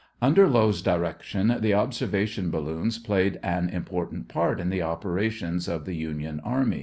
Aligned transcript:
Under 0.19 0.47
Lowe's 0.47 0.81
direction 0.81 1.57
the 1.59 1.75
observation 1.75 2.49
balloons 2.49 2.97
played 2.97 3.39
an 3.43 3.69
important 3.69 4.29
part 4.29 4.59
in 4.59 4.71
the 4.71 4.81
operations 4.81 5.67
of 5.67 5.85
the 5.85 5.93
Union 5.95 6.39
Army. 6.43 6.79